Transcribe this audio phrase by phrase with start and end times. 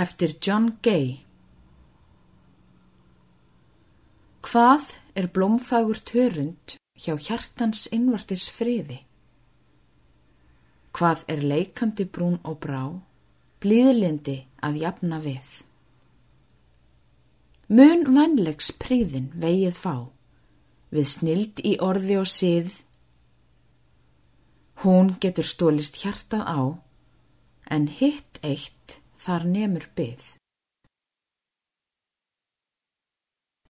[0.00, 1.18] eftir John Gay
[4.50, 8.96] Hvað er blómfagur törund hjá hjartans innvartis friði?
[10.96, 12.80] Hvað er leikandi brún og brá,
[13.62, 15.50] blíðlindi að jafna við?
[17.68, 20.08] Mun vannlegs príðin vegið fá,
[20.90, 22.72] við snild í orði og sið.
[24.82, 26.60] Hún getur stólist hjartað á,
[27.70, 30.39] en hitt eitt þar nemur byð.